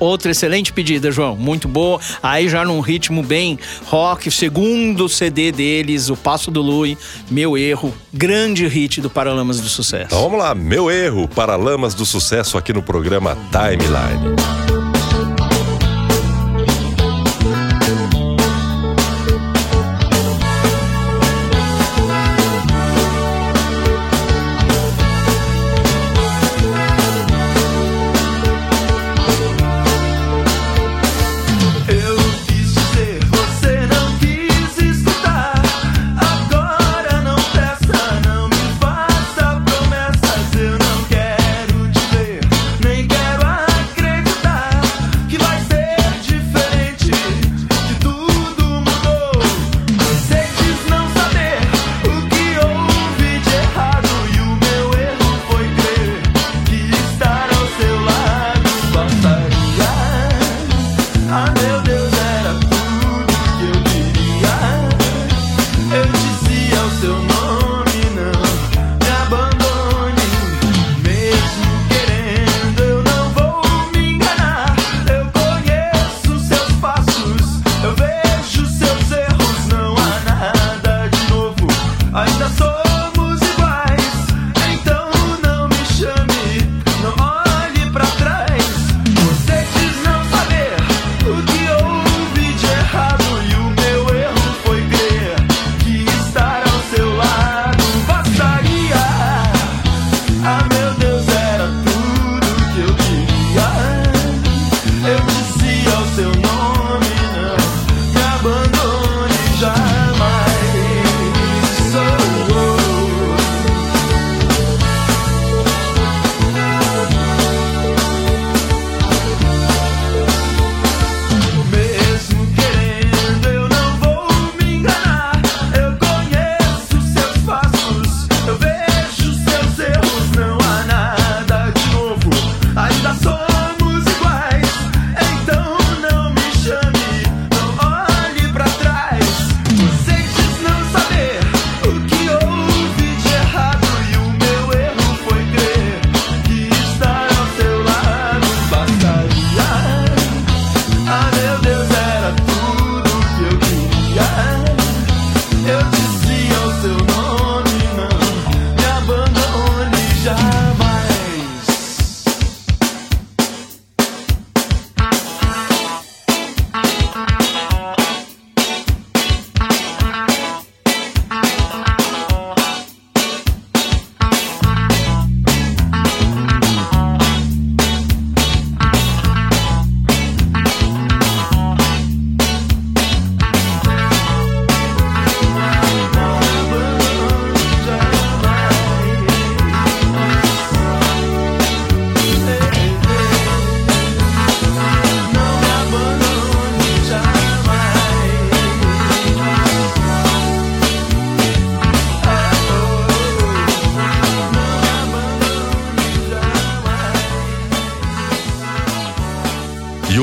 Outra 0.00 0.30
excelente 0.30 0.72
pedida, 0.72 1.12
João. 1.12 1.36
Muito 1.36 1.68
boa. 1.68 2.00
Aí 2.22 2.48
já 2.48 2.64
num 2.64 2.80
ritmo 2.80 3.22
bem 3.22 3.58
rock. 3.84 4.30
Segundo 4.30 5.08
CD 5.08 5.52
deles, 5.52 6.08
O 6.08 6.16
Passo 6.16 6.50
do 6.50 6.62
Lui, 6.62 6.96
Meu 7.30 7.56
Erro. 7.56 7.94
Grande 8.12 8.66
hit 8.66 9.00
do 9.00 9.10
Paralamas 9.10 9.60
do 9.60 9.68
Sucesso. 9.68 10.06
Então 10.06 10.22
vamos 10.22 10.38
lá, 10.38 10.54
Meu 10.54 10.90
Erro, 10.90 11.28
Paralamas 11.28 11.94
do 11.94 12.06
Sucesso 12.06 12.56
aqui 12.56 12.72
no 12.72 12.82
programa 12.82 13.36
Timeline. 13.52 14.69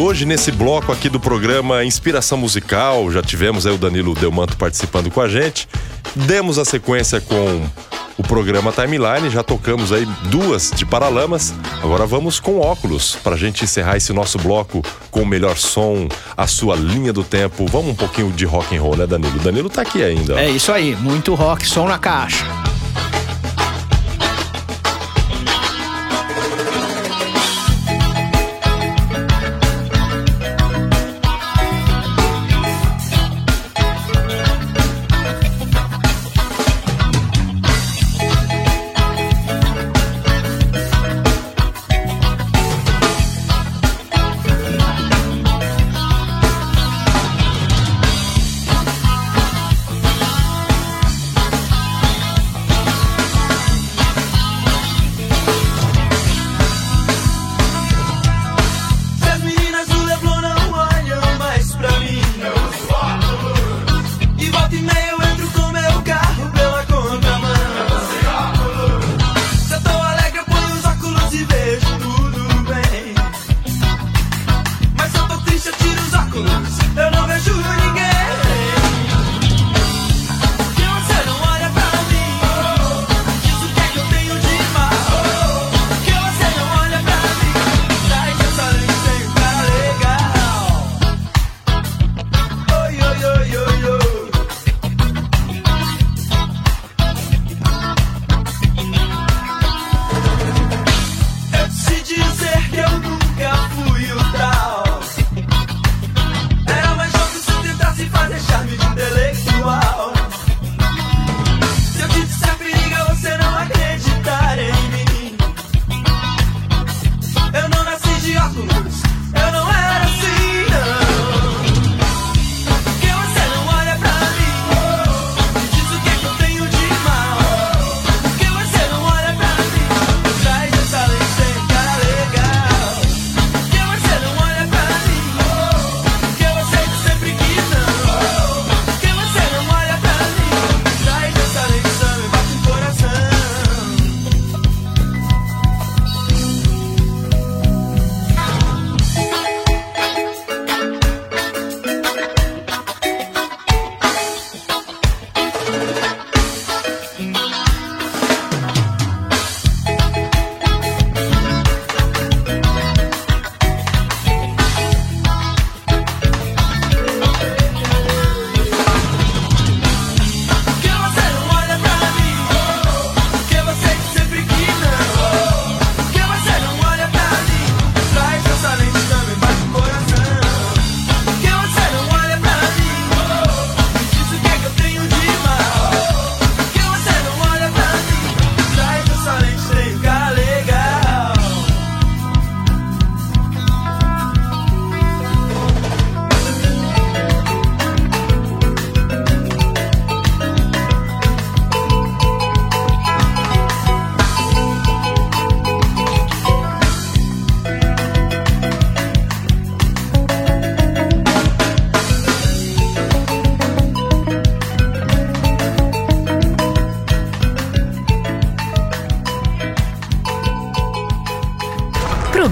Hoje, 0.07 0.25
nesse 0.25 0.53
bloco 0.53 0.93
aqui 0.93 1.09
do 1.09 1.19
programa 1.19 1.83
Inspiração 1.83 2.37
Musical, 2.37 3.11
já 3.11 3.21
tivemos 3.21 3.67
aí 3.67 3.75
o 3.75 3.77
Danilo 3.77 4.13
Delmanto 4.15 4.55
participando 4.55 5.11
com 5.11 5.19
a 5.19 5.27
gente. 5.27 5.67
Demos 6.15 6.57
a 6.57 6.63
sequência 6.63 7.19
com 7.19 7.67
o 8.17 8.23
programa 8.23 8.71
Timeline, 8.71 9.29
já 9.29 9.43
tocamos 9.43 9.91
aí 9.91 10.05
duas 10.29 10.71
de 10.71 10.85
Paralamas. 10.85 11.53
Agora 11.83 12.05
vamos 12.05 12.39
com 12.39 12.57
óculos 12.57 13.17
para 13.21 13.35
a 13.35 13.37
gente 13.37 13.65
encerrar 13.65 13.97
esse 13.97 14.13
nosso 14.13 14.37
bloco 14.37 14.81
com 15.11 15.23
o 15.23 15.25
melhor 15.25 15.57
som, 15.57 16.07
a 16.37 16.47
sua 16.47 16.77
linha 16.77 17.11
do 17.11 17.25
tempo. 17.25 17.65
Vamos 17.65 17.91
um 17.91 17.95
pouquinho 17.95 18.31
de 18.31 18.45
rock 18.45 18.77
and 18.77 18.81
roll, 18.81 18.95
né, 18.95 19.05
Danilo? 19.05 19.37
Danilo 19.39 19.69
tá 19.69 19.81
aqui 19.81 20.01
ainda. 20.01 20.35
ó. 20.35 20.37
É 20.37 20.49
isso 20.49 20.71
aí, 20.71 20.95
muito 20.95 21.35
rock, 21.35 21.67
som 21.67 21.85
na 21.85 21.99
caixa. 21.99 22.45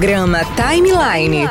Programa 0.06 0.46
Timeline. 0.56 1.50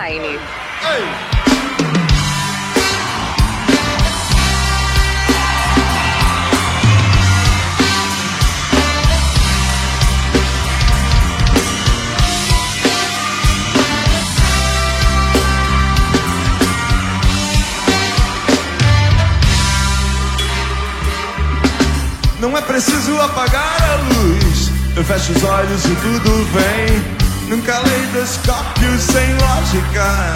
Não 22.39 22.57
é 22.57 22.63
preciso 22.63 23.21
apagar 23.21 23.83
a 23.83 23.97
luz. 23.97 24.71
Eu 24.97 25.03
fecho 25.03 25.33
os 25.33 25.43
olhos 25.43 25.85
e 25.87 25.97
tudo 25.97 26.45
vem. 26.53 27.24
Num 27.55 27.61
caleidoscópio 27.61 28.99
sem 28.99 29.33
lógica. 29.35 30.35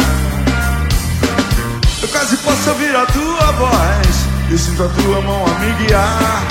Eu 2.00 2.08
quase 2.10 2.36
posso 2.36 2.70
ouvir 2.70 2.94
a 2.94 3.04
tua 3.06 3.52
voz. 3.58 4.26
E 4.48 4.56
sinto 4.56 4.84
a 4.84 4.88
tua 4.88 5.20
mão 5.22 5.44
a 5.44 5.58
me 5.58 5.72
guiar. 5.84 6.46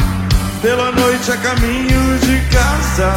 Pela 0.61 0.91
noite 0.91 1.31
a 1.31 1.37
caminho 1.37 2.19
de 2.19 2.41
casa. 2.53 3.13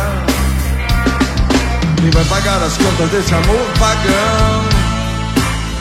Quem 1.96 2.10
vai 2.10 2.24
pagar 2.26 2.62
as 2.62 2.76
contas 2.76 3.10
desse 3.10 3.34
amor 3.34 3.66
pagão? 3.80 4.64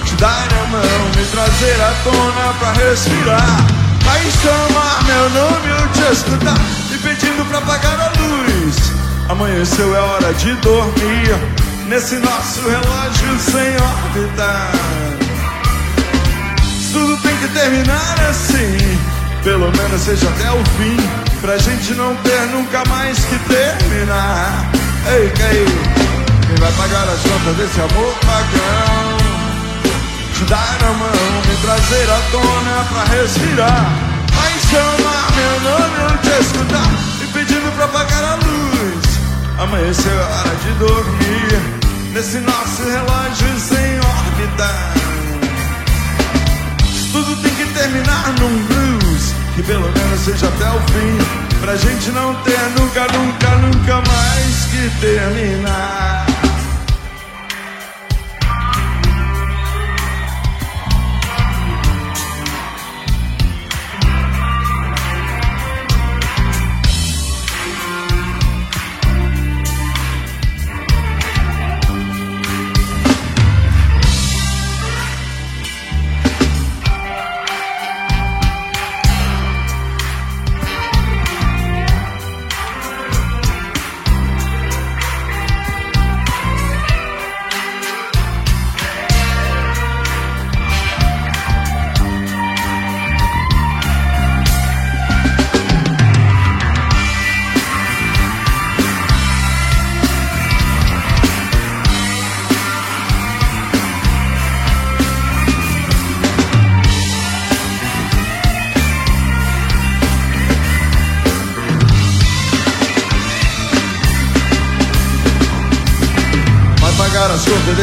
Te 0.06 0.16
dar 0.16 0.48
a 0.52 0.68
mão, 0.72 0.82
me 1.16 1.26
trazer 1.26 1.82
à 1.82 1.94
tona 2.04 2.54
pra 2.58 2.72
respirar. 2.72 3.68
Vai 4.06 4.22
chamar 4.42 5.04
meu 5.04 5.30
nome, 5.30 5.70
eu 5.70 5.88
te 5.90 6.14
escutar. 6.14 6.58
Me 6.90 6.98
pedindo 6.98 7.48
pra 7.48 7.60
apagar 7.60 8.00
a 8.00 8.12
luz. 8.20 8.76
Amanheceu, 9.30 9.96
é 9.96 10.00
hora 10.00 10.34
de 10.34 10.56
dormir. 10.56 11.59
Nesse 11.90 12.18
nosso 12.18 12.62
relógio 12.70 13.40
sem 13.40 13.76
órbita. 13.82 14.70
Tudo 16.94 17.18
tem 17.18 17.36
que 17.38 17.48
terminar 17.48 18.16
assim. 18.30 18.78
Pelo 19.44 19.72
menos 19.76 20.00
seja 20.00 20.30
até 20.30 20.52
o 20.52 20.64
fim. 20.78 20.98
Pra 21.42 21.58
gente 21.58 21.96
não 21.96 22.16
ter 22.18 22.42
nunca 22.52 22.84
mais 22.90 23.18
que 23.26 23.40
terminar. 23.40 24.70
Ei, 25.08 25.30
Caí, 25.32 25.66
quem 26.46 26.56
vai 26.58 26.72
pagar 26.74 27.08
as 27.10 27.22
contas 27.22 27.56
desse 27.58 27.82
amor 27.82 28.14
pagão? 28.20 29.18
te 30.36 30.46
dar 30.46 30.78
a 30.84 30.94
mão, 30.94 31.42
me 31.48 31.56
trazer 31.58 32.08
à 32.08 32.20
tona 32.32 32.86
pra 32.94 33.16
respirar. 33.16 33.92
Vai 34.36 34.54
chamar 34.70 35.32
meu 35.36 35.72
nome, 35.72 36.12
eu 36.12 36.18
te 36.20 36.40
escutar 36.40 36.92
e 37.24 37.28
pedindo 37.34 37.76
pra 37.76 37.86
apagar 37.86 38.24
a 38.24 38.36
luz. 38.36 39.20
Amanheceu 39.58 40.24
a 40.24 40.28
hora 40.28 40.56
de 40.56 40.72
dormir 40.74 41.79
nesse 42.14 42.40
nosso 42.40 42.84
relógio 42.84 43.60
sem 43.60 44.00
órbita. 44.00 44.70
Tudo 47.12 47.36
tem 47.42 47.54
que 47.56 47.66
terminar 47.74 48.34
num 48.40 48.66
blues 48.66 49.34
que 49.56 49.64
pelo 49.64 49.92
menos 49.92 50.20
seja 50.22 50.48
até 50.48 50.70
o 50.70 50.80
fim. 50.80 51.60
Pra 51.62 51.76
gente 51.76 52.12
não 52.12 52.34
ter 52.44 52.60
nunca, 52.80 53.08
nunca, 53.14 53.50
nunca 53.58 53.96
mais 53.96 54.66
que 54.72 55.02
terminar. 55.02 56.29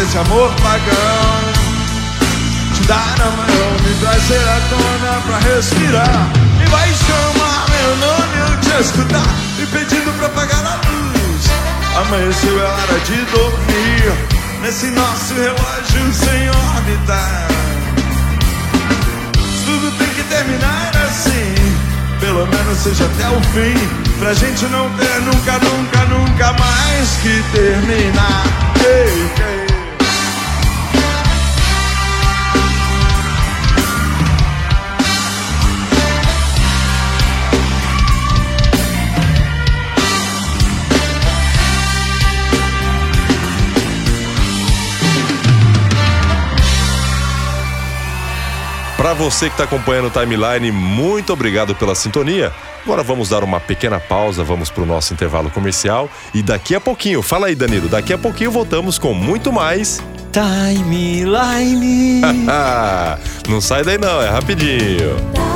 Desse 0.07 0.19
amor 0.19 0.53
pagão 0.63 1.41
Te 2.75 2.83
dar 2.87 3.17
a 3.21 3.31
mão, 3.31 3.71
me 3.83 3.95
trazer 4.01 4.49
à 4.49 4.61
tona 4.71 5.21
pra 5.27 5.39
respirar 5.39 6.31
E 6.63 6.71
vai 6.71 6.89
chamar 6.95 7.67
meu 7.71 7.97
nome, 7.97 8.37
eu 8.39 8.61
te 8.61 8.81
escutar 8.81 9.27
E 9.61 9.67
pedindo 9.67 10.17
pra 10.17 10.27
apagar 10.27 10.65
a 10.65 10.77
luz 10.89 11.45
Amanheceu, 11.97 12.61
é 12.61 12.65
hora 12.65 13.01
de 13.01 13.25
dormir 13.33 14.63
Nesse 14.63 14.87
nosso 14.87 15.35
relógio 15.35 16.13
sem 16.13 16.49
órbita 16.51 17.47
tudo 19.67 19.91
tem 19.99 20.07
que 20.11 20.23
terminar 20.23 20.93
assim. 21.09 21.55
Pelo 22.21 22.47
menos 22.47 22.79
seja 22.79 23.05
até 23.05 23.29
o 23.29 23.41
fim. 23.53 23.75
Pra 24.21 24.33
gente 24.33 24.65
não 24.67 24.89
ter 24.91 25.21
nunca, 25.23 25.59
nunca, 25.59 26.05
nunca 26.05 26.53
mais 26.53 27.17
que 27.21 27.43
terminar. 27.53 28.45
Ei, 28.85 29.45
ei. 29.45 29.56
Para 49.07 49.15
você 49.15 49.47
que 49.47 49.55
está 49.55 49.63
acompanhando 49.63 50.09
o 50.09 50.11
timeline, 50.11 50.73
muito 50.73 51.33
obrigado 51.33 51.77
pela 51.77 51.95
sintonia. 51.95 52.53
Agora 52.83 53.05
vamos 53.05 53.29
dar 53.29 53.45
uma 53.45 53.61
pequena 53.61 54.01
pausa, 54.01 54.43
vamos 54.43 54.69
para 54.69 54.83
o 54.83 54.87
nosso 54.87 55.15
intervalo 55.15 55.49
comercial 55.49 56.11
e 56.35 56.43
daqui 56.43 56.75
a 56.75 56.81
pouquinho, 56.81 57.23
fala 57.23 57.47
aí 57.47 57.55
Danilo, 57.55 57.89
daqui 57.89 58.13
a 58.13 58.19
pouquinho 58.19 58.51
voltamos 58.51 58.99
com 58.99 59.15
muito 59.15 59.53
mais. 59.53 60.03
Timeline. 60.33 62.21
não 63.49 63.61
sai 63.61 63.85
daí 63.85 63.97
não, 63.97 64.21
é 64.21 64.29
rapidinho. 64.29 65.56